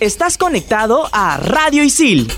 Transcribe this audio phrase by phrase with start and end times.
[0.00, 2.32] Estás conectado a Radio Isil.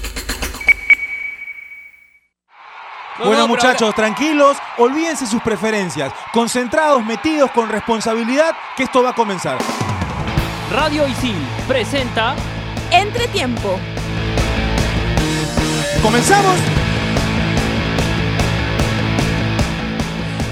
[3.24, 9.58] bueno muchachos, tranquilos, olvídense sus preferencias, concentrados, metidos con responsabilidad, que esto va a comenzar.
[10.72, 11.36] Radio Isil
[11.68, 12.34] presenta
[12.90, 13.78] Entretiempo.
[16.02, 16.81] ¿Comenzamos?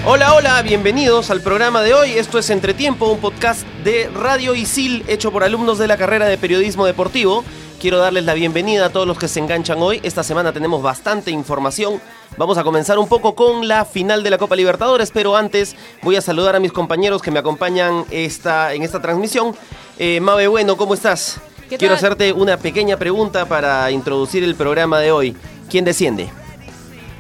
[0.07, 2.12] Hola, hola, bienvenidos al programa de hoy.
[2.12, 6.38] Esto es Entretiempo, un podcast de Radio Isil hecho por alumnos de la carrera de
[6.38, 7.45] periodismo deportivo.
[7.79, 10.01] Quiero darles la bienvenida a todos los que se enganchan hoy.
[10.02, 12.01] Esta semana tenemos bastante información.
[12.38, 16.16] Vamos a comenzar un poco con la final de la Copa Libertadores, pero antes voy
[16.16, 19.55] a saludar a mis compañeros que me acompañan esta, en esta transmisión.
[19.98, 21.41] Eh, Mabe Bueno, ¿cómo estás?
[21.79, 25.37] Quiero hacerte una pequeña pregunta para introducir el programa de hoy.
[25.69, 26.30] ¿Quién desciende?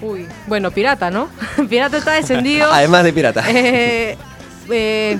[0.02, 1.28] Uy, bueno, pirata, ¿no?
[1.68, 2.68] pirata está descendido.
[2.72, 3.44] Además de pirata.
[3.48, 4.16] Eh,
[4.70, 5.18] eh,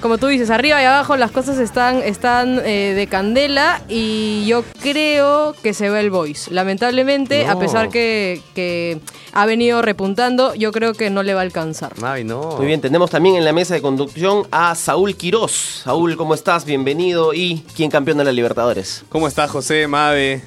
[0.00, 4.62] como tú dices, arriba y abajo las cosas están, están eh, de candela y yo
[4.82, 6.52] creo que se ve el Voice.
[6.52, 9.00] Lamentablemente, a pesar que, que,
[9.32, 11.92] ha venido repuntando, yo creo que no le va a alcanzar.
[12.22, 12.56] no.
[12.58, 15.80] Muy bien, tenemos también en la mesa de conducción a Saúl Quirós.
[15.84, 16.66] Saúl, ¿cómo estás?
[16.66, 17.32] Bienvenido.
[17.32, 19.04] ¿Y quién campeón de la Libertadores?
[19.08, 20.42] ¿Cómo estás, José, Mabe?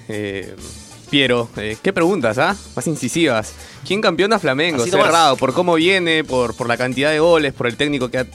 [1.09, 2.55] Piero, eh, ¿qué preguntas, ah?
[2.75, 3.53] Más incisivas.
[3.85, 4.85] ¿Quién campeona Flamengo?
[4.85, 8.25] Cerrado, por cómo viene, por, por la cantidad de goles, por el técnico que,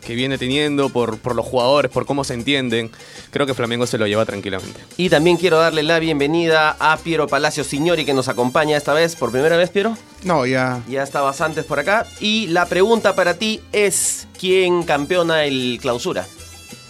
[0.00, 2.92] que, viene teniendo, por, por los jugadores, por cómo se entienden.
[3.32, 4.80] Creo que Flamengo se lo lleva tranquilamente.
[4.96, 9.16] Y también quiero darle la bienvenida a Piero Palacio Signori que nos acompaña esta vez,
[9.16, 9.96] por primera vez, Piero.
[10.22, 10.82] No, ya.
[10.88, 12.06] Ya estabas antes por acá.
[12.20, 16.26] Y la pregunta para ti es: ¿quién campeona el clausura?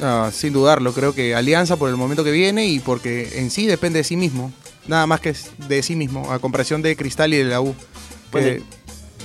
[0.00, 3.66] Ah, sin dudarlo, creo que Alianza por el momento que viene y porque en sí
[3.66, 4.52] depende de sí mismo
[4.86, 5.34] nada más que
[5.68, 7.74] de sí mismo, a comparación de Cristal y de la U.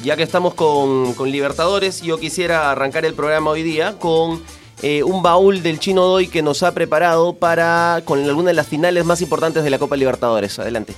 [0.04, 4.42] ya que estamos con, Libertadores, yo quisiera arrancar el programa hoy día con
[4.82, 8.68] eh, un baúl del Chino Doy que nos ha preparado para con alguna de las
[8.68, 10.60] finales más importantes de la Copa Libertadores.
[10.60, 10.94] Adelante.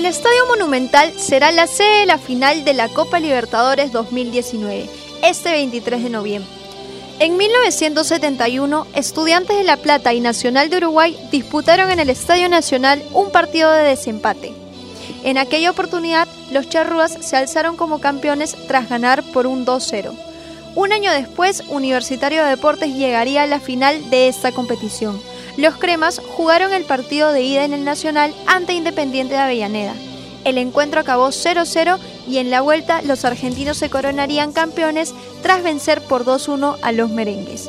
[0.00, 4.88] El Estadio Monumental será la sede de la final de la Copa Libertadores 2019,
[5.22, 6.50] este 23 de noviembre.
[7.18, 13.02] En 1971, Estudiantes de La Plata y Nacional de Uruguay disputaron en el Estadio Nacional
[13.12, 14.54] un partido de desempate.
[15.22, 20.14] En aquella oportunidad, los charrúas se alzaron como campeones tras ganar por un 2-0.
[20.76, 25.20] Un año después, Universitario de Deportes llegaría a la final de esta competición.
[25.60, 29.92] Los cremas jugaron el partido de ida en el Nacional ante Independiente de Avellaneda.
[30.44, 35.12] El encuentro acabó 0-0 y en la vuelta los argentinos se coronarían campeones
[35.42, 37.68] tras vencer por 2-1 a los merengues.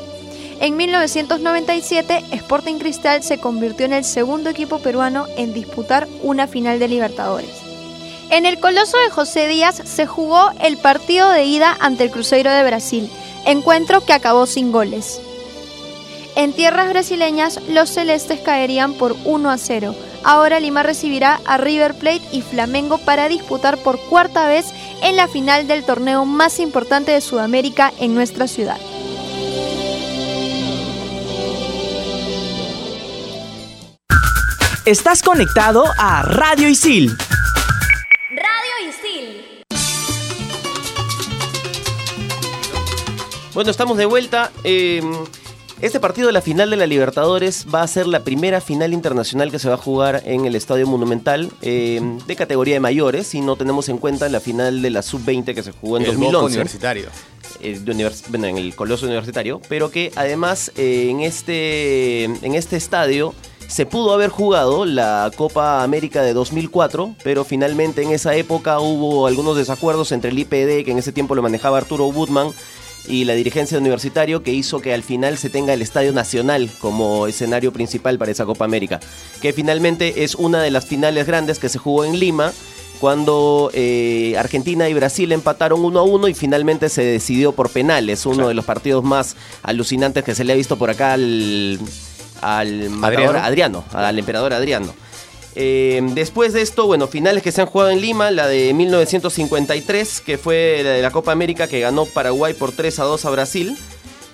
[0.58, 6.78] En 1997, Sporting Cristal se convirtió en el segundo equipo peruano en disputar una final
[6.78, 7.60] de Libertadores.
[8.30, 12.50] En el Coloso de José Díaz se jugó el partido de ida ante el Cruzeiro
[12.50, 13.10] de Brasil,
[13.44, 15.20] encuentro que acabó sin goles.
[16.34, 19.94] En tierras brasileñas, los celestes caerían por 1 a 0.
[20.24, 24.66] Ahora Lima recibirá a River Plate y Flamengo para disputar por cuarta vez
[25.02, 28.78] en la final del torneo más importante de Sudamérica en nuestra ciudad.
[34.86, 37.16] Estás conectado a Radio Isil.
[38.30, 39.62] Radio Isil.
[43.54, 44.50] Bueno, estamos de vuelta.
[44.64, 45.02] Eh,
[45.82, 49.50] este partido de la final de la Libertadores va a ser la primera final internacional
[49.50, 53.40] que se va a jugar en el Estadio Monumental eh, de categoría de mayores, si
[53.40, 56.46] no tenemos en cuenta la final de la Sub-20 que se jugó en el 2011.
[56.46, 57.08] universitario.
[57.60, 57.80] Eh,
[58.28, 63.34] bueno, en el Coloso Universitario, pero que además eh, en, este, en este estadio
[63.66, 69.26] se pudo haber jugado la Copa América de 2004, pero finalmente en esa época hubo
[69.26, 72.52] algunos desacuerdos entre el IPD, que en ese tiempo lo manejaba Arturo Woodman,
[73.08, 77.26] y la dirigencia universitario que hizo que al final se tenga el Estadio Nacional como
[77.26, 79.00] escenario principal para esa Copa América,
[79.40, 82.52] que finalmente es una de las finales grandes que se jugó en Lima
[83.00, 88.26] cuando eh, Argentina y Brasil empataron 1 a 1 y finalmente se decidió por penales,
[88.26, 89.34] uno de los partidos más
[89.64, 91.80] alucinantes que se le ha visto por acá al,
[92.40, 94.94] al Adriano, al emperador Adriano.
[95.54, 100.20] Eh, después de esto, bueno, finales que se han jugado en Lima, la de 1953,
[100.20, 103.30] que fue la de la Copa América que ganó Paraguay por 3 a 2 a
[103.30, 103.76] Brasil.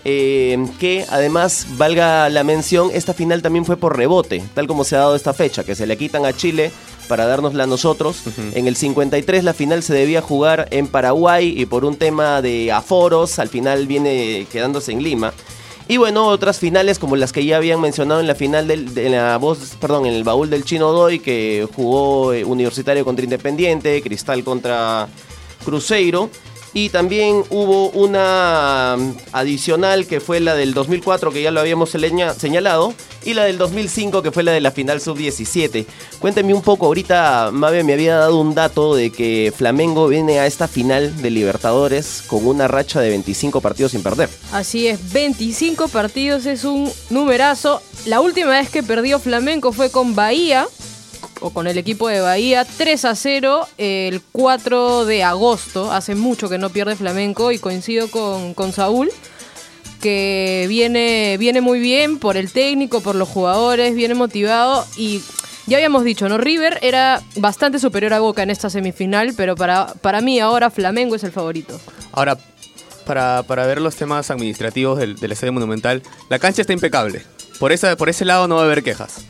[0.05, 4.95] Eh, que además, valga la mención, esta final también fue por rebote, tal como se
[4.95, 6.71] ha dado esta fecha, que se le quitan a Chile
[7.09, 8.23] para dárnosla a nosotros.
[8.55, 12.71] En el 53 la final se debía jugar en Paraguay y por un tema de
[12.71, 15.33] aforos, al final viene quedándose en Lima.
[15.91, 19.09] Y bueno, otras finales como las que ya habían mencionado en la final del, de
[19.09, 24.03] la voz, perdón, en el baúl del Chino Doy, que jugó eh, Universitario contra Independiente,
[24.03, 25.09] Cristal contra
[25.65, 26.29] Cruzeiro.
[26.81, 31.91] Y también hubo una mm, adicional que fue la del 2004, que ya lo habíamos
[31.91, 32.95] señalado,
[33.25, 35.87] y la del 2005, que fue la de la final sub-17.
[36.21, 40.47] Cuénteme un poco, ahorita Mabe me había dado un dato de que Flamengo viene a
[40.47, 44.29] esta final de Libertadores con una racha de 25 partidos sin perder.
[44.53, 47.83] Así es, 25 partidos es un numerazo.
[48.07, 50.69] La última vez que perdió Flamenco fue con Bahía,
[51.41, 55.93] o con el equipo de Bahía, 3 a 0 el 4 de agosto.
[55.93, 59.11] Hace mucho que no pierde Flamenco y coincido con, con Saúl
[60.01, 65.21] que viene, viene muy bien por el técnico, por los jugadores, viene motivado y
[65.67, 66.39] ya habíamos dicho, ¿no?
[66.39, 71.15] River era bastante superior a Boca en esta semifinal, pero para, para mí ahora Flamengo
[71.15, 71.79] es el favorito.
[72.13, 72.39] Ahora,
[73.05, 77.23] para, para ver los temas administrativos del, del Estadio Monumental, la cancha está impecable.
[77.59, 79.25] Por, esa, por ese lado no va a haber quejas.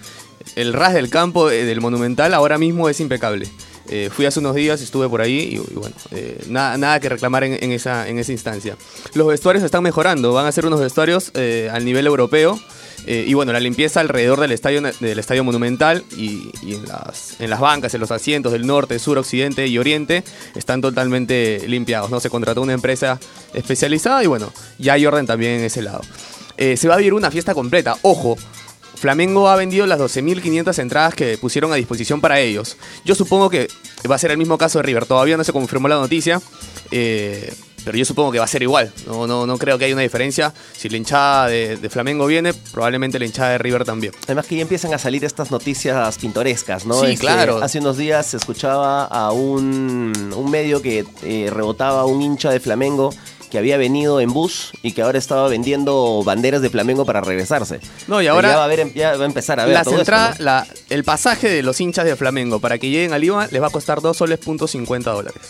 [0.56, 3.48] El ras del campo eh, del Monumental ahora mismo es impecable.
[3.90, 7.72] Eh, fui hace unos días, estuve por ahí y, bueno, eh, nada, que reclamar en,
[7.72, 8.76] esa, en esa instancia.
[9.14, 12.60] Los vestuarios están mejorando, van a ser unos vestuarios al nivel europeo.
[13.06, 17.48] Y bueno, la limpieza alrededor del estadio, del estadio monumental y, y en, las, en
[17.48, 20.24] las bancas, en los asientos del norte, sur, occidente y oriente
[20.54, 22.10] están totalmente limpiados.
[22.10, 22.20] ¿no?
[22.20, 23.18] Se contrató una empresa
[23.54, 26.02] especializada y bueno, ya hay orden también en ese lado.
[26.58, 27.96] Se va a vivir una fiesta completa.
[28.02, 28.36] Ojo,
[28.98, 32.76] Flamengo ha vendido las 12.500 entradas que pusieron a disposición para ellos.
[33.04, 33.68] Yo supongo que
[34.10, 35.06] va a ser el mismo caso de River.
[35.06, 36.40] Todavía no se confirmó la noticia.
[36.90, 37.52] eh,
[37.84, 38.92] pero yo supongo que va a ser igual.
[39.06, 40.52] No, no, no creo que haya una diferencia.
[40.76, 44.12] Si la hinchada de, de Flamengo viene, probablemente la hinchada de River también.
[44.24, 47.00] Además que ya empiezan a salir estas noticias pintorescas, ¿no?
[47.00, 47.62] Sí, Este, claro.
[47.62, 52.50] Hace unos días se escuchaba a un, un medio que eh, rebotaba a un hincha
[52.50, 53.14] de Flamengo
[53.48, 57.80] que había venido en bus y que ahora estaba vendiendo banderas de Flamengo para regresarse.
[58.06, 59.94] No, y ahora ya va a, haber- ya va a empezar a ver las todo
[59.94, 60.44] esto, entradas, ¿no?
[60.44, 63.66] la- el pasaje de los hinchas de Flamengo para que lleguen a Lima les va
[63.68, 65.40] a costar 2 soles punto 50 dólares.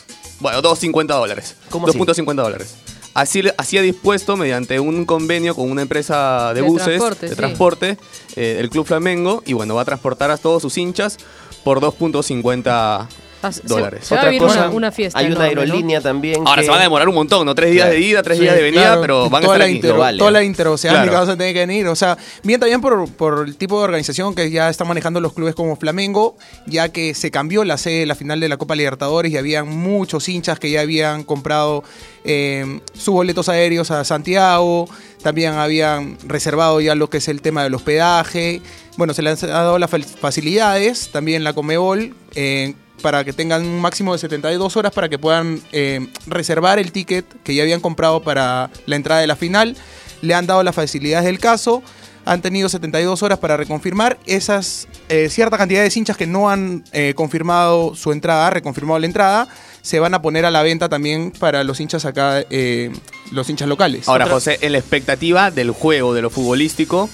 [0.41, 1.57] Bueno, 2.50 dólares.
[1.71, 1.99] ¿Cómo así?
[1.99, 2.75] 2.50 dólares.
[3.15, 7.31] Así, así ha dispuesto mediante un convenio con una empresa de, De buses, transporte, de
[7.33, 7.37] sí.
[7.37, 7.99] transporte,
[8.37, 11.17] eh, el Club Flamengo, y bueno, va a transportar a todos sus hinchas
[11.65, 13.09] por 2.50
[13.41, 14.05] Ah, se- dólares.
[14.05, 15.19] Se, va a Otra cosa, una, una fiesta.
[15.19, 15.61] Hay una enorme, ¿no?
[15.63, 16.47] aerolínea también.
[16.47, 17.55] Ahora que- se van a demorar un montón, ¿no?
[17.55, 18.01] Tres días Claro.
[18.01, 19.75] de ida, tres Sí, días de venida, claro, pero van a toda estar la aquí.
[19.77, 20.19] inter- Lo vale.
[20.19, 21.19] Toda la interoceánica Claro.
[21.21, 21.87] vas a tener que venir.
[21.87, 25.33] O sea, bien también por, por el tipo de organización que ya están manejando los
[25.35, 26.37] clubes como Flamengo,
[26.67, 29.69] ya que se cambió la sede de la final de la Copa Libertadores y habían
[29.69, 31.85] muchos hinchas que ya habían comprado
[32.25, 34.89] eh, sus boletos aéreos a Santiago,
[35.23, 38.61] también habían reservado ya lo que es el tema del hospedaje.
[38.97, 42.15] Bueno, se les ha dado las fa- facilidades, también la Comebol.
[42.35, 46.93] eh, para que tengan un máximo de 72 horas para que puedan eh, reservar el
[46.93, 49.77] ticket que ya habían comprado para la entrada de la final.
[50.21, 51.83] Le han dado las facilidades del caso.
[52.25, 54.19] Han tenido 72 horas para reconfirmar.
[54.27, 59.07] Esas eh, cierta cantidad de hinchas que no han eh, confirmado su entrada, reconfirmado la
[59.07, 59.49] entrada,
[59.81, 62.93] se van a poner a la venta también para los hinchas acá, eh,
[63.33, 64.07] los hinchas locales.
[64.07, 67.09] Ahora, José, en la expectativa del juego, de lo futbolístico,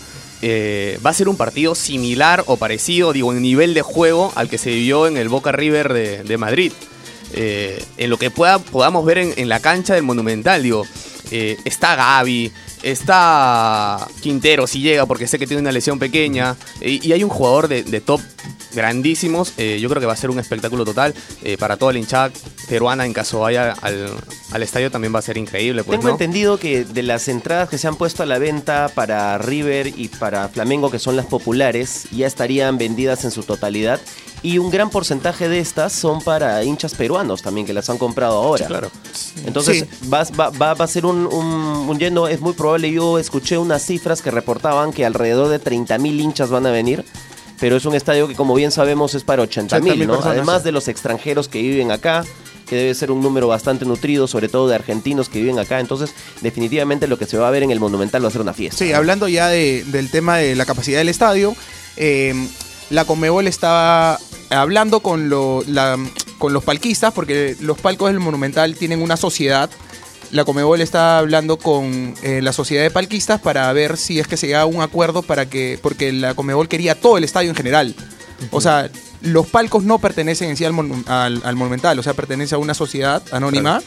[0.47, 4.51] eh, va a ser un partido similar o parecido, digo, en nivel de juego al
[4.51, 6.71] que se vivió en el Boca River de, Madrid.
[7.33, 10.87] Eh, en lo que pueda, podamos ver en, la cancha del Monumental, digo,
[11.31, 12.53] eh, está Gaby,
[12.83, 17.31] está Quintero si llega porque sé que tiene una lesión pequeña, y, y hay un
[17.31, 18.21] jugador de, de top
[18.75, 21.99] grandísimos, eh, yo creo que va a ser un espectáculo total eh, para toda la
[21.99, 22.31] hinchada
[22.69, 24.09] peruana en caso vaya al,
[24.53, 25.85] al estadio también va a ser increíble.
[25.85, 26.15] Pues, Tengo ¿no?
[26.15, 30.09] entendido que de las entradas que se han puesto a la venta para River y
[30.09, 34.01] para Flamengo, que son las populares, ya estarían vendidas en su totalidad.
[34.43, 38.37] Y un gran porcentaje de estas son para hinchas peruanos también, que las han comprado
[38.37, 38.67] ahora.
[38.67, 38.91] claro.
[39.47, 40.09] Entonces Sí.
[40.09, 42.91] va, va- va- va a ser un, un- un lleno, es muy probable.
[42.93, 47.05] Yo escuché unas cifras que reportaban que alrededor de 30.000 hinchas van a venir.
[47.65, 50.13] Pero es un estadio que, como bien sabemos, es para 80.000, 80.000 ¿no?
[50.33, 52.23] Además de los extranjeros que viven acá,
[52.69, 55.81] que debe ser un número bastante nutrido, sobre todo de argentinos que viven acá.
[55.81, 56.11] Entonces,
[56.43, 58.85] definitivamente lo que se va a ver en el Monumental va a ser una fiesta.
[58.85, 61.57] Sí, hablando ya de- del tema de la capacidad del estadio,
[61.97, 62.35] eh,
[62.91, 64.19] la Comebol estaba
[64.51, 65.97] hablando con, lo- la-
[66.37, 69.71] con los palquistas, porque los palcos del Monumental tienen una sociedad.
[70.31, 74.37] La Comebol está hablando con eh, la sociedad de palquistas para ver si es que
[74.37, 77.57] se llega a un acuerdo para que, porque la Comebol quería todo el estadio en
[77.57, 77.95] general.
[78.51, 78.91] O sea,
[79.23, 80.75] los palcos no pertenecen en sí al,
[81.45, 83.81] al Monumental, o sea, pertenece a una sociedad anónima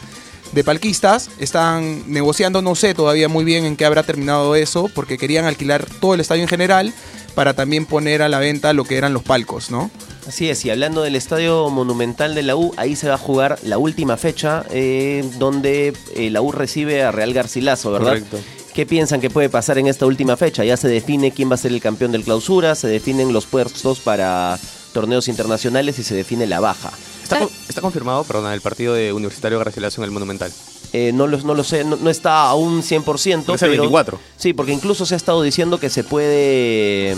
[0.54, 1.30] de palquistas.
[1.40, 5.86] Están negociando, no sé todavía muy bien en qué habrá terminado eso, porque querían alquilar
[6.00, 6.94] todo el estadio en general
[7.36, 9.92] para también poner a la venta lo que eran los palcos, ¿no?
[10.28, 13.60] Así es, y hablando del Estadio Monumental de la U, ahí se va a jugar
[13.64, 18.08] la última fecha eh, donde eh, la U recibe a Real Garcilaso, ¿verdad?
[18.10, 18.38] Correcto.
[18.74, 20.66] ¿Qué piensan que puede pasar en esta última fecha?
[20.66, 24.00] Ya se define quién va a ser el campeón del clausura, se definen los puestos
[24.02, 24.60] para
[24.92, 26.92] torneos internacionales y se define la baja.
[27.24, 30.52] Está, con- está confirmado, perdón, el partido de Universitario Garcilaso en el Monumental.
[30.94, 33.56] Eh, no, lo, no lo sé, no, no está aún 100%.
[33.56, 34.20] Es el pero- 24.
[34.38, 37.16] Sí, porque incluso se ha estado diciendo que se puede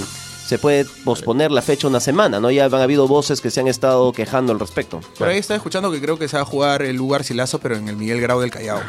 [0.49, 2.49] se puede posponer la fecha una semana, ¿no?
[2.49, 4.99] Ya han habido voces que se han estado quejando al respecto.
[5.19, 7.75] Por ahí estaba escuchando que creo que se va a jugar el lugar Silazo, pero
[7.75, 8.81] en el Miguel Grau del Callao.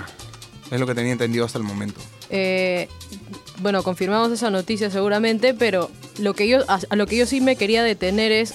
[0.71, 2.01] Es lo que tenía entendido hasta el momento.
[2.31, 2.89] Eh,
[3.59, 7.43] bueno, confirmamos esa noticia seguramente, pero lo que yo, a, a lo que yo sí
[7.43, 8.55] me quería detener es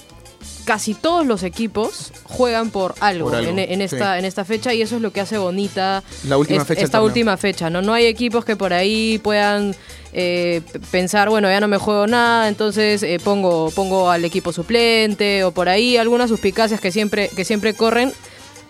[0.65, 4.19] casi todos los equipos juegan por algo, Por algo, en, en esta, sí.
[4.19, 6.85] en esta fecha y eso es lo que hace bonita La última es- fecha del
[6.85, 7.69] esta última fecha.
[7.69, 7.81] ¿no?
[7.81, 9.75] no hay equipos que por ahí puedan
[10.13, 10.61] eh,
[10.91, 15.51] pensar, bueno, ya no me juego nada, entonces eh, pongo, pongo al equipo suplente o
[15.51, 18.11] por ahí algunas suspicacias que siempre, que siempre corren.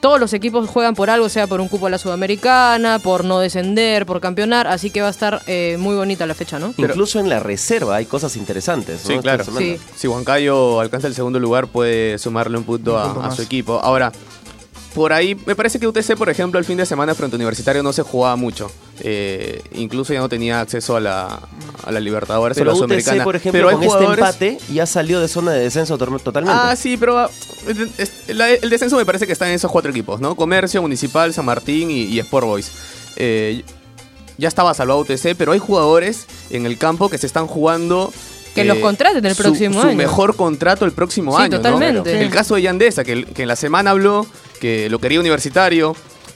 [0.05, 3.39] Todos los equipos juegan por algo, sea por un cupo a la Sudamericana, por no
[3.39, 6.75] descender, por campeonar, así que va a estar eh, muy bonita la fecha, ¿no?
[6.77, 9.03] Incluso en la reserva hay cosas interesantes.
[9.03, 9.15] ¿no?
[9.15, 9.43] Sí, claro.
[9.57, 9.79] Sí.
[9.95, 13.41] Si Huancayo alcanza el segundo lugar, puede sumarle un punto, Un a, punto a su
[13.41, 13.79] equipo.
[13.81, 14.11] Ahora,
[14.93, 17.81] por ahí, me parece que UTC, por ejemplo, el fin de semana frente a Universitario
[17.81, 18.69] no se jugaba mucho.
[19.01, 21.39] Eh, incluso ya no tenía acceso a la,
[21.83, 23.23] a la Libertadores Pero o la UTC, Sudamericana.
[23.25, 26.57] por ejemplo, pero con este jugadores- empate ya salió de zona de descenso totalmente.
[26.57, 27.29] Ah, sí, pero
[27.97, 30.35] es- la- el descenso me parece que está en esos cuatro equipos, ¿no?
[30.35, 32.71] Comercio, Municipal, San Martín y, y Sport Boys.
[33.17, 33.63] Eh,
[34.37, 38.13] ya estaba salvado UTC, pero hay jugadores en el campo que se están jugando.
[38.53, 39.97] Que los contraten el su- próximo su año.
[39.97, 41.51] mejor contrato el próximo Sí, año.
[41.51, 41.57] ¿no?
[41.57, 42.21] totalmente.
[42.21, 44.25] El caso de Yandesa, que en la semana habló
[44.61, 45.95] que lo quería universitario,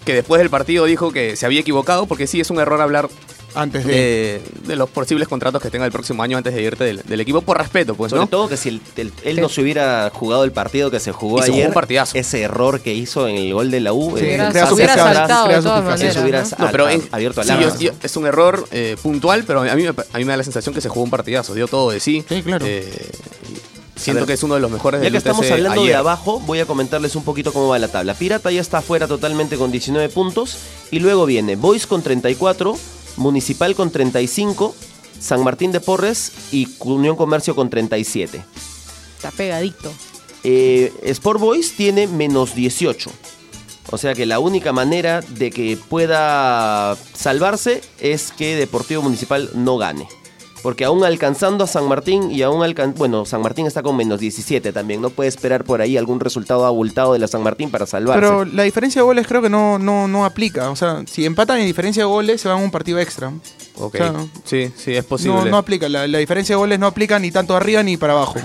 [0.10, 3.10] que después del partido dijo que se había equivocado, porque sí es un error hablar
[3.54, 3.94] Antes de.
[3.94, 7.20] de, de los posibles contratos que tenga el próximo año antes de irte del, del
[7.20, 8.28] equipo, por respeto, pues, Sobre ¿no?
[8.28, 11.40] todo que si el- el- él no se hubiera jugado el partido que se jugó
[11.40, 12.18] Y se jugó ayer, un partidazo.
[12.18, 15.84] ese error que hizo en el gol de la U, Sí, eh, saltado de todas
[15.84, 16.18] maneras.
[16.18, 16.48] hubiera ¿no?
[16.58, 19.84] a- No, pero abierto sí, yo- yo- es un error eh, puntual, pero a mí,
[19.84, 22.00] me, a mí me da la sensación que se jugó un partidazo, dio todo de
[22.00, 22.24] sí.
[22.30, 22.66] Sí, claro.
[22.68, 23.10] Eh,
[24.00, 26.40] siento que es uno de los mejores Ya del que estamos UTC hablando de abajo,
[26.40, 28.14] voy a comentarles un poquito cómo va la tabla.
[28.14, 30.58] Pirata ya está fuera totalmente con 19 puntos.
[30.92, 32.78] Y luego viene Boys con 34,
[33.18, 34.76] Municipal con 35,
[35.20, 38.44] San Martín de Porres y Unión Comercio con 37.
[39.16, 39.92] Está pegadito.
[40.44, 43.12] Eh, Sport Boys tiene menos 18.
[43.92, 49.78] O sea que la única manera de que pueda salvarse es que Deportivo Municipal no
[49.78, 50.08] gane.
[50.62, 54.20] Porque aún alcanzando a San Martín y aún alcan bueno, San Martín está con menos
[54.20, 55.02] 17 también.
[55.02, 58.20] No puede esperar por ahí algún resultado abultado de la San Martín para salvarse.
[58.20, 60.70] Pero la diferencia de goles creo que no, no, no aplica.
[60.70, 63.32] O sea, si empatan en diferencia de goles, se van a un partido extra.
[63.78, 64.14] Ok, O sea,
[64.44, 65.38] sí, sí, es posible.
[65.38, 65.88] No, no aplica.
[65.88, 68.36] La, la diferencia de goles no aplica ni tanto arriba ni para abajo.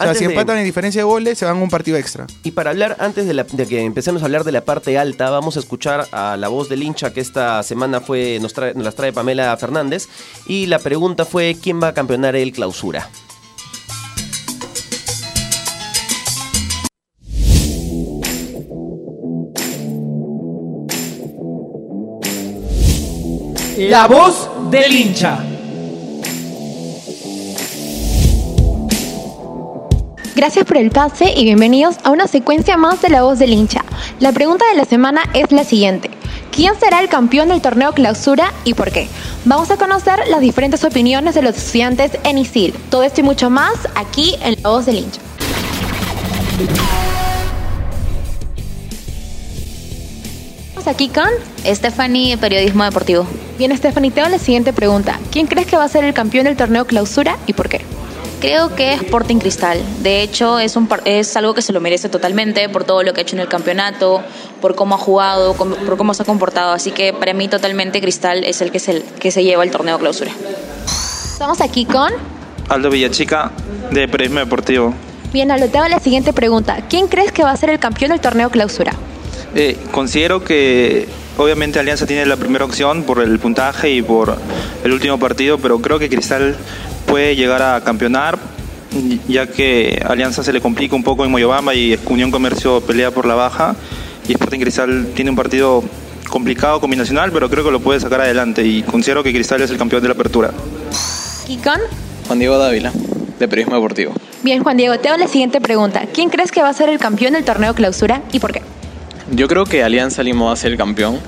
[0.00, 2.26] O sea, si de- empatan en diferencia de goles, se van a un partido extra.
[2.44, 5.30] Y para hablar, antes de, la- de que empecemos a hablar de la parte alta,
[5.30, 8.84] vamos a escuchar a la voz del hincha que esta semana fue, nos, trae- nos
[8.84, 10.08] las trae Pamela Fernández.
[10.46, 13.08] Y la pregunta fue, ¿quién va a campeonar el clausura?
[23.78, 25.38] La voz del hincha.
[30.38, 33.84] Gracias por el pase y bienvenidos a una secuencia más de La Voz del Hincha.
[34.20, 36.12] La pregunta de la semana es la siguiente.
[36.52, 39.08] ¿Quién será el campeón del torneo clausura y por qué?
[39.46, 42.72] Vamos a conocer las diferentes opiniones de los estudiantes en ISIL.
[42.88, 45.20] Todo esto y mucho más aquí en La Voz del Hincha.
[50.68, 51.28] Estamos aquí con...
[51.64, 53.26] Stephanie, periodismo deportivo.
[53.58, 55.18] Bien, Stephanie, te hago la siguiente pregunta.
[55.32, 57.80] ¿Quién crees que va a ser el campeón del torneo clausura y por qué?
[58.40, 59.82] Creo que es Sporting Cristal.
[60.02, 63.12] De hecho, es, un, par- es algo que se lo merece totalmente por todo lo
[63.12, 64.22] que ha hecho en el campeonato,
[64.60, 66.72] por cómo ha jugado, por cómo se ha comportado.
[66.72, 69.98] Así que para mí totalmente Cristal es el que se, que se lleva el torneo
[69.98, 70.30] clausura.
[70.84, 72.12] Estamos aquí con...
[72.68, 73.50] Aldo Villachica,
[73.90, 74.94] de Periodismo Deportivo.
[75.32, 76.84] Bien, Aldo, te hago la siguiente pregunta.
[76.88, 78.92] ¿Quién crees que va a ser el campeón del torneo clausura?
[79.54, 84.36] Eh, considero que obviamente Alianza tiene la primera opción por el puntaje y por
[84.84, 86.56] el último partido, pero creo que Cristal
[87.06, 88.38] puede llegar a campeonar,
[89.26, 93.26] ya que Alianza se le complica un poco en Moyobamba y Unión Comercio pelea por
[93.26, 93.74] la baja.
[94.28, 95.82] Y Sporting Cristal tiene un partido
[96.28, 99.78] complicado combinacional, pero creo que lo puede sacar adelante y considero que Cristal es el
[99.78, 100.50] campeón de la apertura.
[101.64, 101.80] Con...
[102.26, 102.92] Juan Diego Dávila,
[103.38, 104.12] de Periodismo Deportivo.
[104.42, 106.04] Bien, Juan Diego, te hago la siguiente pregunta.
[106.12, 108.60] ¿Quién crees que va a ser el campeón del torneo clausura y por qué?
[109.32, 111.18] Yo creo que Alianza Lima va a ser el campeón,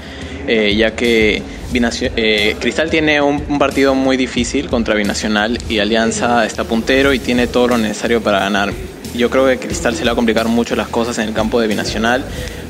[0.46, 1.42] eh, ya que
[1.72, 7.12] Binacio- eh, Cristal tiene un, un partido muy difícil contra Binacional y Alianza está puntero
[7.12, 8.72] y tiene todo lo necesario para ganar.
[9.14, 11.60] Yo creo que Cristal se le va a complicar mucho las cosas en el campo
[11.60, 12.24] de Binacional,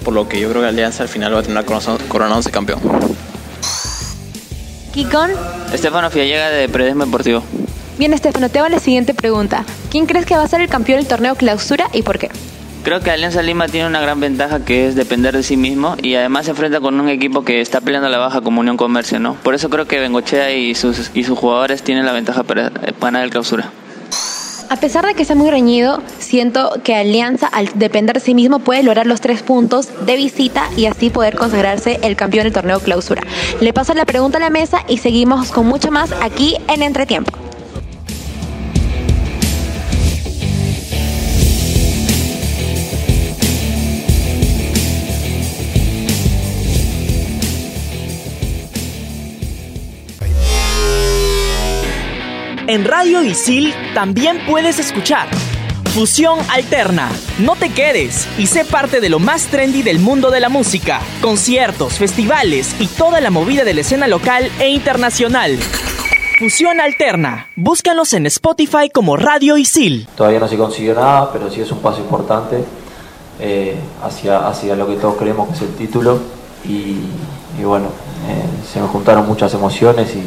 [0.05, 1.65] por lo que yo creo que Alianza al final va a terminar
[2.09, 2.81] coronándose campeón.
[4.93, 5.31] Kikon.
[5.73, 7.43] Estefano Fiallega de Periodismo Deportivo.
[7.99, 9.65] Bien, Estefano, te hago la siguiente pregunta.
[9.91, 12.31] ¿Quién crees que va a ser el campeón del torneo clausura y por qué?
[12.83, 16.15] Creo que Alianza Lima tiene una gran ventaja que es depender de sí mismo y
[16.15, 19.35] además se enfrenta con un equipo que está peleando la baja como Unión Comercio, ¿no?
[19.35, 23.25] Por eso creo que Bengochea y sus, y sus jugadores tienen la ventaja para ganar
[23.25, 23.71] el clausura.
[24.71, 28.61] A pesar de que sea muy reñido, siento que Alianza, al depender de sí mismo,
[28.61, 32.81] puede lograr los tres puntos de visita y así poder consagrarse el campeón del torneo
[32.81, 33.23] clausura.
[33.61, 37.50] Le paso la pregunta a la mesa y seguimos con mucho más aquí en Entretiempo.
[52.71, 55.27] En Radio Isil también puedes escuchar
[55.93, 57.11] Fusión Alterna.
[57.41, 61.01] No te quedes y sé parte de lo más trendy del mundo de la música,
[61.21, 65.59] conciertos, festivales y toda la movida de la escena local e internacional.
[66.39, 67.49] Fusión Alterna.
[67.57, 70.07] Búscanos en Spotify como Radio Isil.
[70.15, 72.63] Todavía no se consiguió nada, pero sí es un paso importante
[73.41, 76.21] eh, hacia, hacia lo que todos creemos que es el título.
[76.65, 77.01] Y,
[77.65, 77.87] bueno,
[78.29, 80.23] eh, se me juntaron muchas emociones y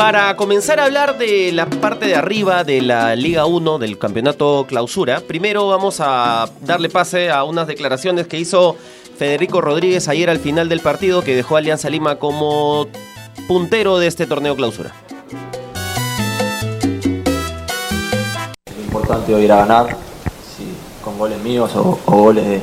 [0.00, 4.64] Para comenzar a hablar de la parte de arriba de la Liga 1 del campeonato
[4.66, 8.76] clausura, primero vamos a darle pase a unas declaraciones que hizo
[9.18, 12.86] Federico Rodríguez ayer al final del partido que dejó a Alianza Lima como
[13.46, 14.94] puntero de este torneo clausura.
[18.74, 19.98] Lo importante hoy era ganar,
[21.04, 22.62] con goles míos o, goles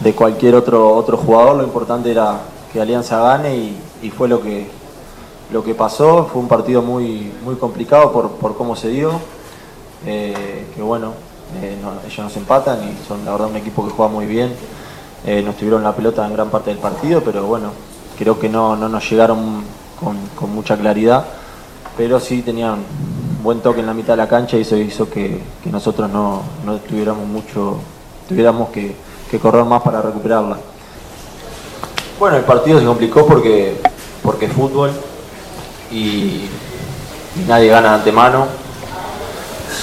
[0.00, 3.72] de, cualquier otro, otro jugador, lo importante era que Alianza gane
[4.02, 4.66] y fue lo que,
[5.52, 6.28] lo que pasó.
[6.32, 9.12] Fue un partido muy, muy complicado por, por cómo se dio.
[10.06, 11.12] Eh, que bueno,
[11.60, 14.52] eh, no, ellos nos empatan y son la verdad un equipo que juega muy bien.
[15.26, 17.72] Eh, nos tuvieron la pelota en gran parte del partido, pero bueno,
[18.18, 19.64] creo que no, no nos llegaron
[19.98, 21.24] con, con, mucha claridad,
[21.96, 22.76] pero sí tenían
[23.42, 26.76] buen toque en la mitad de la cancha y eso hizo que, nosotros no, no,
[26.76, 27.78] tuviéramos mucho,
[28.28, 28.94] tuviéramos que,
[29.28, 30.58] que correr más para recuperarla.
[32.20, 33.80] Bueno, el partido se complicó porque,
[34.22, 34.92] porque fútbol,
[35.90, 36.48] y,
[37.46, 38.46] nadie gana de antemano.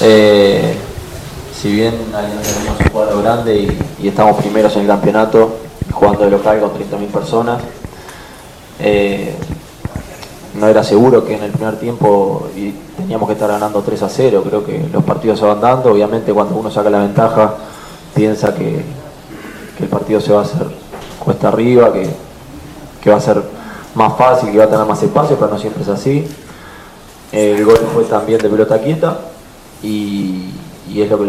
[0.02, 0.76] Eh,
[1.54, 5.58] si bien tenemos un cuadro grande y, y, estamos primeros en el campeonato,
[5.92, 7.62] jugando de local con 30.000 personas,
[8.80, 9.34] eh,
[10.56, 14.10] no era seguro que en el primer tiempo y teníamos que estar ganando 3 a
[14.10, 14.44] 0.
[14.48, 15.92] Creo que los partidos se van dando.
[15.92, 17.56] Obviamente, cuando uno saca la ventaja,
[18.14, 18.84] piensa que,
[19.78, 20.68] que el partido se va a hacer
[21.20, 22.08] cuesta arriba, que,
[23.02, 23.42] que va a ser
[23.96, 26.28] más fácil, que va a tener más espacio, pero no siempre es así.
[27.32, 29.20] El gol fue también de pelota quieta
[29.82, 30.52] y,
[30.96, 31.26] es lo que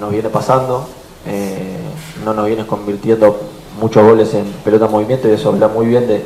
[0.00, 0.86] nos, viene pasando.
[1.26, 1.78] Eh,
[2.24, 3.36] no nos viene convirtiendo
[3.80, 6.24] muchos goles en pelota en movimiento y eso habla muy bien de,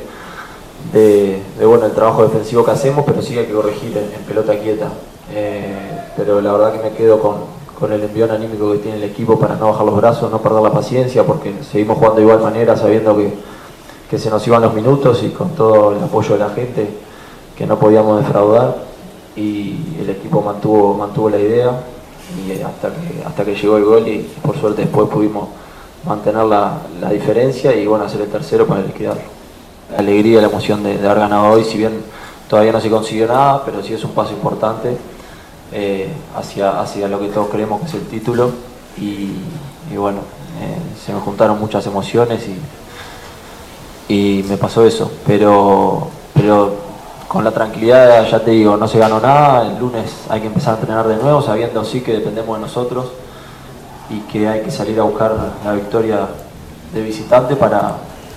[0.92, 4.22] de, de, bueno, el trabajo defensivo que hacemos, pero sí hay que corregir en, en
[4.26, 4.88] pelota quieta.
[5.32, 7.36] Eh, pero la verdad que me quedo con,
[7.78, 10.62] con el envión anímico que tiene el equipo para no bajar los brazos, no perder
[10.62, 13.32] la paciencia, porque seguimos jugando de igual manera sabiendo que
[14.08, 16.88] que se nos iban los minutos y con todo el apoyo de la gente
[17.56, 18.76] que no podíamos defraudar
[19.34, 21.80] y el equipo mantuvo, mantuvo la idea
[22.46, 25.48] y hasta que, hasta que llegó el gol y por suerte después pudimos
[26.04, 29.16] mantener la, la diferencia y bueno, hacer el tercero para liquidar.
[29.90, 32.02] La alegría la emoción de, de, haber ganado hoy, si bien
[32.48, 34.96] todavía no se consiguió nada, pero sí es un paso importante
[35.72, 38.50] eh, hacia, hacia lo que todos creemos que es el título
[38.98, 39.32] y,
[39.92, 40.20] y bueno,
[40.60, 42.56] eh, se me juntaron muchas emociones y
[44.08, 46.74] y me pasó eso, pero, pero
[47.28, 50.74] con la tranquilidad, ya te digo, no se ganó nada, el lunes hay que empezar
[50.74, 53.06] a entrenar de nuevo, sabiendo sí que dependemos de nosotros
[54.08, 56.28] y que hay que salir a buscar la victoria
[56.94, 57.96] de visitante para,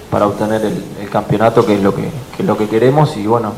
[0.09, 3.53] para obtener el, campeonato, que es, lo que, que, es lo que queremos, y bueno,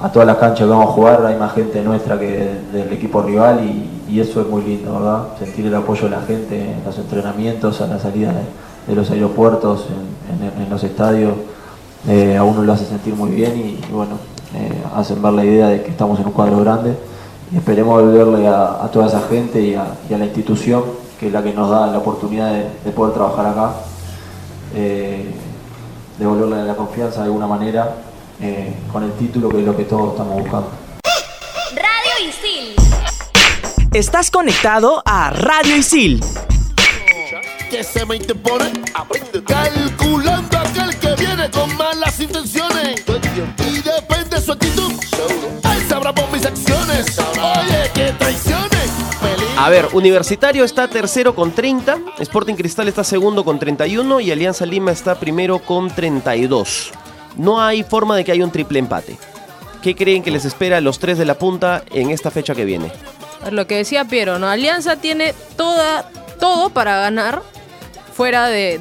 [0.00, 3.22] a todas las canchas que vamos a jugar hay más gente nuestra que del equipo
[3.22, 5.28] rival y, y eso es muy lindo, ¿verdad?
[5.38, 8.40] Sentir el apoyo de la gente en los entrenamientos, a la salida de
[8.90, 11.34] de los aeropuertos, en, en, en los estadios,
[12.08, 14.18] eh, a uno lo hace sentir muy bien y, y bueno,
[14.54, 16.96] eh, hacen ver la idea de que estamos en un cuadro grande
[17.52, 20.82] y esperemos devolverle a, a toda esa gente y a, y a, la institución,
[21.20, 23.74] que es la que nos da la oportunidad de, de poder trabajar acá,
[24.74, 25.34] eh,
[26.18, 27.94] devolverle la confianza de alguna manera
[28.40, 30.70] eh, con el título que es lo que todos estamos buscando.
[31.76, 32.74] Radio Isil.
[33.92, 36.20] Estás conectado a Radio Isil
[37.70, 38.72] que se me interpone.
[38.94, 39.42] Aprende.
[39.44, 43.04] Calculando aquel que viene con malas intenciones.
[43.58, 44.92] Y depende de su actitud.
[45.72, 47.16] Él sabrá por mis acciones.
[47.18, 48.70] Oye, que traiciones.
[49.56, 54.64] A ver, Universitario está tercero con 30, Sporting Cristal está segundo con 31 y Alianza
[54.64, 56.90] Lima está primero con 32.
[57.36, 59.18] No hay forma de que haya un triple empate.
[59.82, 62.64] ¿Qué creen que les espera a los tres de la punta en esta fecha que
[62.64, 62.90] viene?
[63.50, 64.48] Lo que decía Piero, ¿no?
[64.48, 67.42] Alianza tiene toda, todo para ganar
[68.20, 68.78] fuera de,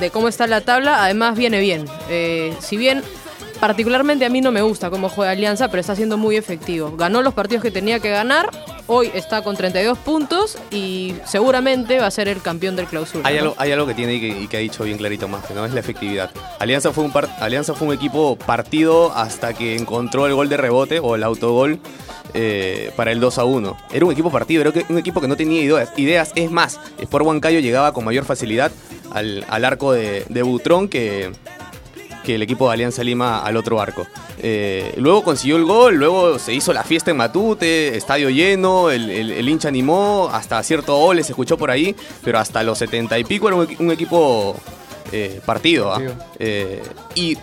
[0.00, 1.04] de- cómo está la tabla.
[1.04, 1.84] Además viene bien.
[2.08, 3.02] Eh, si bien
[3.60, 6.96] particularmente a mí no me gusta cómo juega Alianza, pero está siendo muy efectivo.
[6.96, 8.48] Ganó los partidos que tenía que ganar.
[8.92, 13.22] Hoy está con 32 puntos y seguramente va a ser el campeón del clausura.
[13.28, 13.40] Hay ¿no?
[13.42, 15.64] algo, hay algo que tiene y que, y que ha dicho bien clarito más, ¿no?
[15.64, 16.30] Es la efectividad.
[16.58, 20.56] Alianza fue, un par- Alianza fue un equipo partido hasta que encontró el gol de
[20.56, 21.78] rebote o el autogol
[22.34, 23.76] eh, para el 2 a 1.
[23.92, 25.90] Era un equipo partido, era que- un equipo que no tenía ideas.
[25.96, 26.32] ideas.
[26.34, 28.72] Es más, Sport Huancayo llegaba con mayor facilidad
[29.12, 31.30] al, al arco de, de Butrón que,
[32.30, 34.06] que el equipo de Alianza Lima al otro arco.
[34.38, 39.10] Eh, luego consiguió el gol, luego se hizo la fiesta en Matute, estadio lleno, el,
[39.10, 43.18] el- el hincha animó, hasta cierto gol se escuchó por ahí, pero hasta los 70
[43.18, 44.56] y pico era un, equi- un equipo
[45.12, 45.92] eh, partido.
[45.92, 46.00] ¿ah?
[46.38, 46.82] Eh,
[47.16, 47.36] y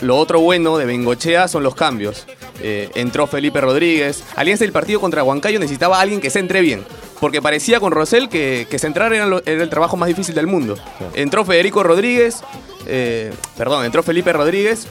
[0.00, 2.24] lo otro bueno de Bengochea son los cambios.
[2.62, 4.24] Eh, entró Felipe Rodríguez.
[4.34, 6.84] Alianza del partido contra Huancayo necesitaba a alguien que se entre bien.
[7.20, 10.46] Porque parecía con Rosell que, que centrar era, lo- era el trabajo más difícil del
[10.46, 10.76] mundo.
[11.14, 12.42] Entró Federico Rodríguez.
[12.86, 14.86] Eh, perdón, entró Felipe Rodríguez.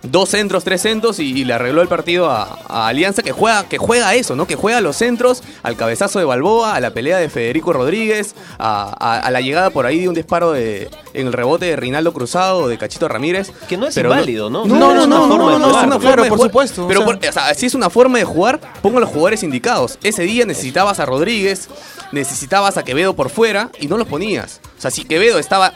[0.00, 3.64] Dos centros, tres centros y, y le arregló el partido a, a Alianza que juega,
[3.68, 4.46] que juega eso, ¿no?
[4.46, 8.36] Que juega a los centros, al cabezazo de Balboa, a la pelea de Federico Rodríguez,
[8.60, 11.74] a, a- a la llegada por ahí de un disparo de, en el rebote de
[11.74, 13.50] Rinaldo Cruzado de Cachito Ramírez.
[13.68, 14.64] Que no es Pero inválido, ¿no?
[14.66, 16.50] No, No, no, no, no, es una Claro, forma de por jugar.
[16.50, 19.00] supuesto, Pero o sea- por- o sea, si es una forma de jugar, pongo a
[19.00, 19.98] los jugadores indicados.
[20.04, 21.68] Ese día necesitabas a Rodríguez,
[22.12, 24.60] necesitabas a Quevedo por fuera y no los ponías.
[24.78, 25.72] O sea, si Quevedo estaba.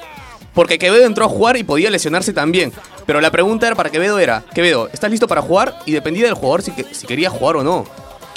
[0.54, 2.72] Porque Quevedo entró a jugar y podía lesionarse también.
[3.06, 5.78] Pero la pregunta era para Quevedo era, Quevedo, ¿estás listo para jugar?
[5.86, 7.84] Y dependía del jugador si, si quería jugar o no.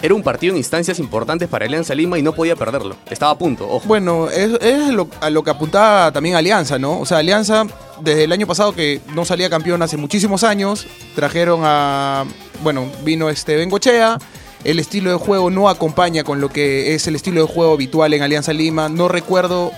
[0.02, 2.96] Era un partido en instancias importantes para Alianza Lima y no podía perderlo.
[3.10, 3.88] Estaba a punto, ojo.
[3.88, 7.00] Bueno, es, es lo, a lo que apuntaba también Alianza, ¿no?
[7.00, 7.66] O sea, Alianza,
[8.02, 12.26] desde el año pasado que no salía campeón hace muchísimos años, trajeron a.
[12.62, 14.20] Bueno, vino este Bengochea.
[14.64, 18.14] El estilo de juego no acompaña con lo que es el estilo de juego habitual
[18.14, 18.90] en Alianza Lima.
[18.90, 19.72] No recuerdo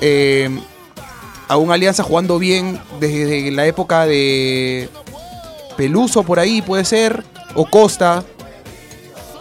[0.00, 0.50] eh,
[1.50, 4.88] a un Alianza jugando bien desde la época de
[5.76, 7.24] Peluso por ahí, puede ser,
[7.56, 8.22] o Costa,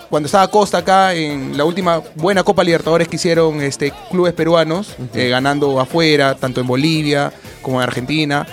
[0.10, 4.96] cuando estaba Costa acá en la última buena Copa Libertadores que hicieron este, clubes peruanos,
[5.14, 8.48] eh, ganando afuera, tanto en Bolivia como en Argentina.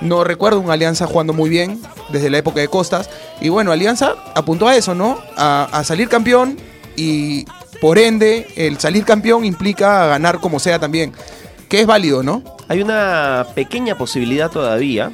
[0.00, 3.10] No recuerdo un Alianza jugando muy bien desde la época de Costas.
[3.40, 5.18] Y bueno, Alianza apuntó a eso, ¿no?
[5.36, 6.56] A, a salir campeón
[6.94, 7.46] y
[7.80, 11.12] por ende el salir campeón implica ganar como sea también.
[11.72, 12.42] Que es válido, ¿no?
[12.68, 15.10] Hay una pequeña posibilidad todavía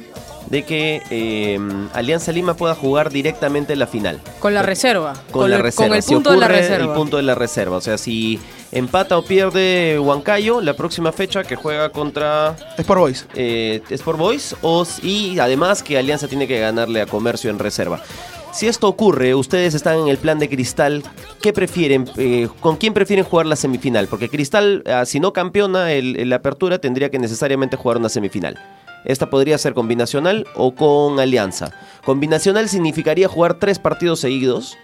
[0.47, 1.57] de que eh,
[1.93, 4.19] Alianza Lima pueda jugar directamente la final.
[4.41, 5.13] Con la reserva.
[5.31, 5.87] Con, la el, reserva.
[5.87, 6.85] Con el Si punto de la ocurre reserva.
[6.85, 7.77] El punto de la reserva.
[7.77, 8.41] O sea, si
[8.73, 13.27] empata o pierde Huancayo, la próxima fecha que juega contra Sport Boys.
[13.35, 14.53] eh, Sport Boys.
[14.61, 18.01] O, y además que Alianza tiene que ganarle a Comercio en reserva.
[18.51, 21.03] Si esto ocurre, ustedes están en el plan de Cristal,
[21.41, 22.09] ¿qué prefieren?
[22.17, 24.07] eh, ¿Con quién prefieren jugar la semifinal?
[24.07, 28.57] Porque Cristal, ah, si no campeona el apertura, tendría que necesariamente jugar una semifinal.
[29.05, 31.71] Esta podría ser combinacional o con alianza.
[32.03, 34.77] Combinacional significaría jugar tres partidos seguidos.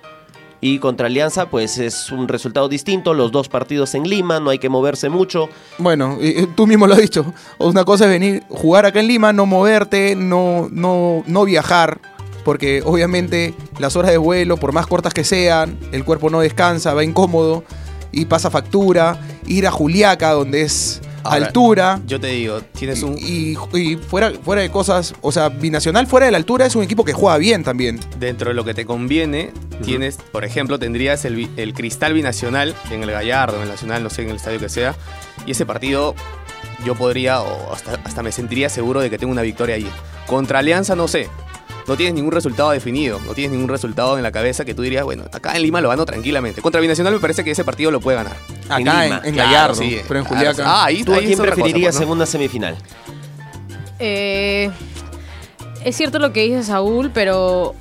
[0.62, 3.14] Y contra Alianza, pues es un resultado distinto.
[3.14, 5.50] Los dos partidos en Lima, no hay que moverse mucho.
[5.78, 6.18] Bueno,
[6.56, 7.34] tú mismo lo has dicho.
[7.60, 12.00] Una cosa es venir, jugar acá en Lima, no moverte, no, no, no viajar,
[12.46, 16.94] porque obviamente las horas de vuelo, por más cortas que sean, el cuerpo no descansa,
[16.94, 17.66] va incómodo
[18.12, 19.20] y pasa factura.
[19.48, 22.00] Ir a Juliaca, donde es Ahora, altura.
[22.06, 23.18] Yo te digo, tienes un.
[23.18, 26.84] Y, y fuera, fuera de cosas, o sea, Binacional fuera de la altura es un
[26.84, 28.00] equipo que juega bien también.
[28.20, 29.52] Dentro de lo que te conviene,
[29.84, 34.12] tienes, por ejemplo, tendrías el, el cristal binacional en el Gallardo, en el Nacional, no
[34.12, 34.96] sé, en el estadio que sea.
[35.48, 36.14] Y ese partido
[36.86, 39.90] yo podría, o hasta, hasta me sentiría seguro de que tengo una victoria allí.
[40.28, 41.28] Contra Alianza, no sé.
[41.88, 45.04] No tienes ningún resultado definido, no tienes ningún resultado en la cabeza que tú dirías,
[45.04, 46.62] bueno, acá en Lima lo gano tranquilamente.
[46.62, 48.36] Contra Binacional me parece que ese partido lo puede ganar.
[48.68, 50.64] Acá Lima, en, en claro, Gallardo, sí, pero en Juliaca.
[50.66, 52.76] Ah, ahí- ¿Tú a ahí quién otra cosa, preferirías pues, una semifinal?
[54.00, 54.72] Eh,
[55.84, 57.76] es cierto lo que dice Saúl, pero,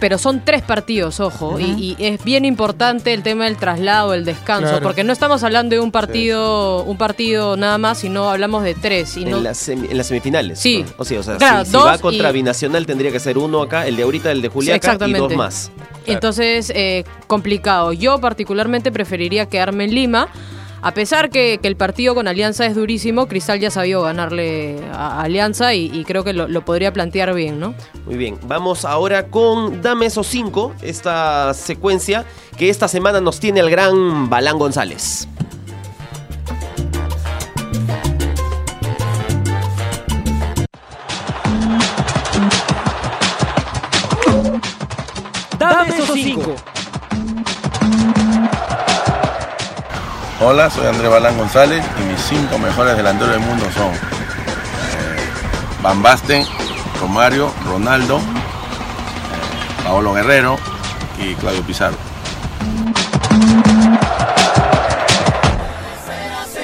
[0.00, 1.60] pero son tres partidos, ojo.
[1.60, 4.82] y, y es bien importante el tema del traslado, el descanso, Claro.
[4.82, 9.16] porque no estamos hablando de un partido, un partido nada más, sino hablamos de tres.
[9.16, 10.58] Y no, en, las semi- en las semifinales.
[10.58, 10.84] Sí.
[10.84, 10.94] ¿no?
[10.96, 13.62] O sea, o sea, Claro, si, si va contra y- Binacional tendría que ser uno
[13.62, 15.18] acá, el de ahorita, el de Sí, Juliaca y exactamente.
[15.20, 15.70] dos más.
[16.06, 17.92] Entonces, eh, complicado.
[17.92, 20.28] Yo particularmente preferiría quedarme en Lima.
[20.82, 25.22] A pesar que, que el partido con Alianza es durísimo, Cristal ya sabía ganarle a
[25.22, 27.74] Alianza y, y creo que lo, lo podría plantear bien, ¿no?
[28.06, 32.24] Muy bien, vamos ahora con Dame esos cinco, esta secuencia
[32.56, 35.28] que esta semana nos tiene el gran Balán González.
[45.58, 46.54] Dame esos cinco.
[50.42, 53.98] Hola, soy Andrés Balán González y mis cinco mejores delanteros del mundo son eh,
[55.82, 56.46] Van Basten,
[56.98, 60.56] Romario, Ronaldo, eh, Paolo Guerrero
[61.18, 61.96] y Claudio Pizarro.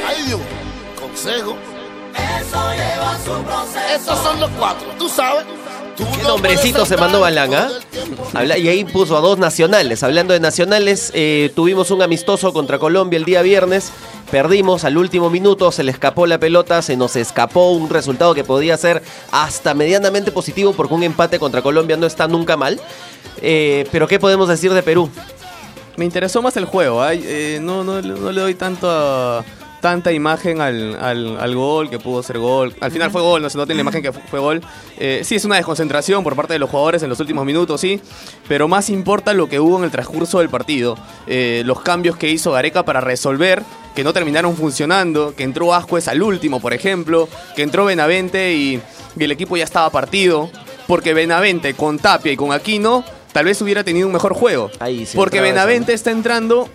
[0.09, 0.41] Ay Dios,
[0.99, 1.59] consejo.
[3.95, 5.45] Estos son los cuatro, tú sabes.
[5.99, 7.69] ¿Qué nombrecito se mandó Balán, ah?
[8.45, 10.03] Y ahí puso a dos nacionales.
[10.03, 13.93] Hablando de nacionales, eh, tuvimos un amistoso contra Colombia el día viernes.
[14.31, 18.45] Perdimos al último minuto, se le escapó la pelota, se nos escapó un resultado que
[18.45, 22.81] podía ser hasta medianamente positivo porque un empate contra Colombia no está nunca mal.
[23.41, 25.09] Eh, pero ¿qué podemos decir de Perú?
[25.97, 27.03] Me interesó más el juego.
[27.03, 29.45] ay, eh, no, no, no le doy tanto
[29.89, 32.75] tanta imagen al, al- al gol, que pudo ser gol.
[32.81, 34.61] Al final fue gol, no se nota en la imagen que fu- fue gol.
[34.99, 38.01] Eh, sí, es una desconcentración por parte de los jugadores en los últimos minutos, sí.
[38.49, 40.99] Pero más importa lo que hubo en el transcurso del partido.
[41.29, 43.63] Eh, los cambios que hizo Gareca para resolver,
[43.95, 45.35] que no terminaron funcionando.
[45.37, 47.29] Que entró Ascuez al último, por ejemplo.
[47.55, 48.81] Que entró Benavente y,
[49.17, 50.51] y el equipo ya estaba partido.
[50.89, 54.71] Porque Benavente con Tapia y con Aquino tal vez hubiera tenido un mejor juego.
[55.05, 56.69] sí porque Benavente está entrando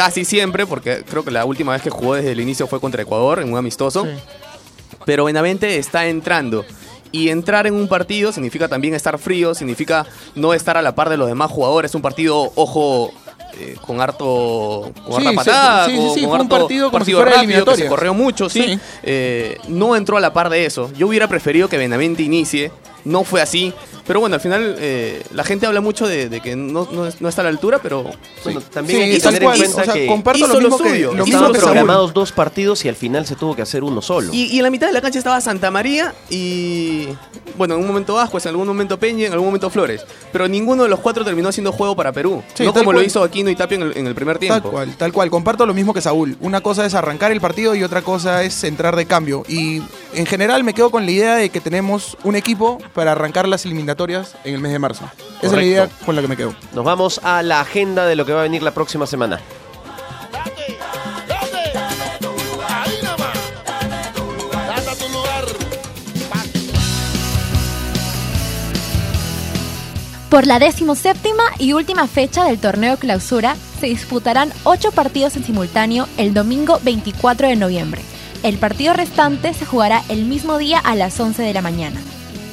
[0.00, 3.02] casi siempre, porque creo que la última vez que jugó desde el inicio fue contra
[3.02, 4.06] Ecuador en un amistoso.
[5.04, 6.64] Pero Benavente está entrando.
[7.12, 11.10] Y entrar en un partido significa también estar frío, significa no estar a la par
[11.10, 11.94] de los demás jugadores.
[11.94, 13.12] Un partido, ojo,
[13.58, 16.90] eh, con harto, con Sí, harta patada, sí, sí, con, sí, con fue un partido
[16.90, 18.62] como si partido fuera rápido, que se corrió mucho, sí.
[18.62, 18.78] Sí.
[19.02, 20.90] Eh, no entró a la par de eso.
[20.96, 22.70] Yo hubiera preferido que Benavente inicie.
[23.02, 23.72] No fue así.
[24.06, 27.28] Pero bueno, al final eh, la gente habla mucho de, de que no, no no
[27.28, 28.04] está a la altura, pero
[28.44, 30.78] Bueno, también hay que tener cual, en cuenta o sea, que comparto hizo lo mismo
[30.78, 31.06] que- suyo.
[31.08, 34.02] lo hizo mismo estaban programados dos partidos y al final se tuvo que hacer uno
[34.02, 34.32] solo.
[34.34, 37.08] Y, y en la mitad de la cancha estaba Santa María y.
[37.60, 40.02] Bueno, en un momento Ascuez, en algún momento Peña, en algún momento Flores.
[40.32, 42.42] Pero ninguno de los cuatro terminó haciendo juego para Perú.
[42.54, 44.48] Sí, no tal como lo hizo Aquino y Tapia en el, en el primer Tal
[44.48, 44.70] tiempo.
[44.70, 45.28] cual, tal cual.
[45.28, 46.38] Comparto lo mismo que Saúl.
[46.40, 49.42] Una cosa es arrancar el partido y otra cosa es entrar de cambio.
[49.46, 49.82] Y
[50.14, 53.66] en general me quedo con la idea de que tenemos un equipo para arrancar las
[53.66, 55.04] eliminatorias en el mes de marzo.
[55.42, 56.54] Esa es la idea con la que me quedo.
[56.74, 59.38] Nos vamos a la agenda de lo que va a venir la próxima semana.
[70.30, 76.06] Por la decimoséptima y última fecha del torneo clausura, se disputarán ocho partidos en simultáneo
[76.18, 78.00] el domingo 24 de noviembre.
[78.44, 82.00] El partido restante se jugará el mismo día a las 11 de la mañana.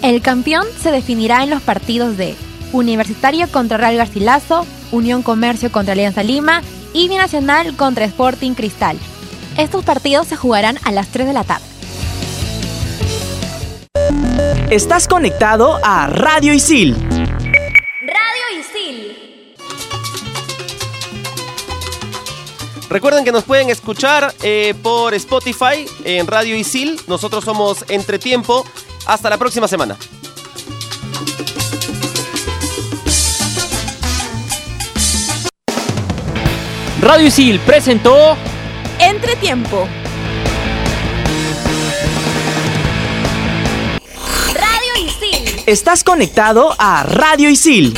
[0.02, 2.36] El campeón se definirá en los partidos de
[2.74, 6.64] Universitario contra Real Garcilaso, Unión Comercio contra Alianza Lima
[6.94, 8.98] y Binacional contra Sporting Cristal.
[9.56, 11.66] Estos partidos se jugarán a las 3 de la tarde.
[14.72, 17.07] Estás conectado a Radio Isil.
[22.90, 27.00] Recuerden que nos pueden escuchar eh, por Spotify en Radio Isil.
[27.08, 28.66] Nosotros somos Entretiempo.
[29.06, 29.98] Hasta la próxima semana.
[37.02, 38.38] Radio Isil presentó
[39.00, 39.88] Entretiempo.
[44.54, 45.64] Radio Isil.
[45.66, 47.98] Estás conectado a Radio Isil.